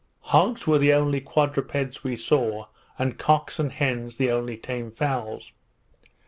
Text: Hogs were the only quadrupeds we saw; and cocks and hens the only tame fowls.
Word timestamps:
Hogs 0.33 0.65
were 0.65 0.79
the 0.79 0.93
only 0.93 1.21
quadrupeds 1.21 2.03
we 2.03 2.15
saw; 2.15 2.65
and 2.97 3.19
cocks 3.19 3.59
and 3.59 3.71
hens 3.71 4.15
the 4.17 4.31
only 4.31 4.57
tame 4.57 4.89
fowls. 4.89 5.51